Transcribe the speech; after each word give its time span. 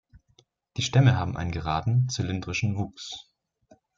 Die 0.77 0.81
Stämme 0.81 1.15
haben 1.15 1.37
einen 1.37 1.51
geraden, 1.51 2.09
zylindrischen 2.09 2.75
Wuchs. 2.75 3.29